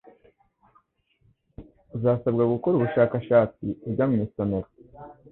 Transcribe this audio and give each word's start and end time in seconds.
Uzasabwa 1.95 2.43
gukora 2.51 2.73
ubushakashatsi 2.77 3.65
ujya 3.87 4.05
mu 4.09 4.15
isomero, 4.25 4.67